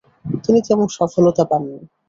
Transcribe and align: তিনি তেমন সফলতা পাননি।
তিনি 0.43 0.59
তেমন 0.67 0.87
সফলতা 0.97 1.43
পাননি। 1.51 1.77